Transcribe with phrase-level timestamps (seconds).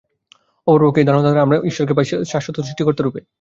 [0.67, 3.19] অপর পক্ষে, এই ধারণাদ্বারা আমরা ঈশ্বরকে পাই শাশ্বত সৃষ্টিকর্তারূপে।